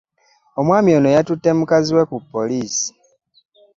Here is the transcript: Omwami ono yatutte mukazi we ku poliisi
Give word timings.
Omwami 0.59 0.89
ono 0.97 1.09
yatutte 1.15 1.49
mukazi 1.57 1.91
we 1.97 2.03
ku 2.09 2.17
poliisi 2.31 2.87